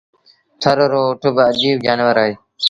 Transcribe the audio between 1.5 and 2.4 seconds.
اَجيب جآنور اهي۔